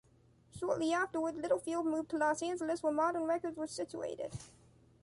[0.57, 4.33] Shortly afterwards, Littlefield moved to Los Angeles where "Modern Records" was situated.